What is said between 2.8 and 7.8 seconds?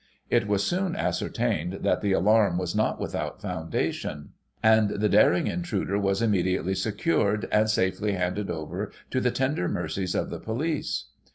without foundation, and the daring intruder was immediately secured, and